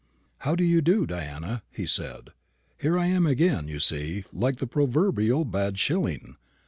"How 0.39 0.55
do 0.55 0.63
you 0.63 0.81
do, 0.81 1.05
Diana?" 1.05 1.61
he 1.69 1.85
said. 1.85 2.31
"Here 2.79 2.97
I 2.97 3.05
am 3.05 3.27
again, 3.27 3.67
you 3.67 3.79
see, 3.79 4.23
like 4.33 4.55
the 4.57 4.65
proverbial 4.65 5.45
bad 5.45 5.77
shilling. 5.77 6.37